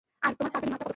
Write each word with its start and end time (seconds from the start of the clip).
আর, 0.25 0.33
তোমার 0.35 0.35
পাগলামির 0.53 0.71
মাত্রা 0.73 0.77
কতখানি? 0.77 0.89